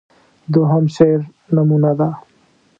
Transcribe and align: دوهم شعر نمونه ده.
دوهم 0.53 0.85
شعر 0.95 1.19
نمونه 1.55 1.91
ده. 1.99 2.09